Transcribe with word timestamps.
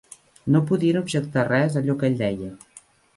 No 0.53 0.61
podien 0.69 0.97
objectar 1.01 1.43
res 1.49 1.77
a 1.77 1.83
allò 1.83 1.97
que 2.01 2.09
ell 2.09 2.17
deia. 2.23 2.49